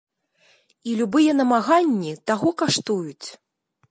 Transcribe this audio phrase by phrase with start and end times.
[0.89, 3.27] І любыя намаганні таго каштуюць.